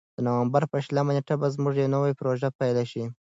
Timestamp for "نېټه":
1.15-1.35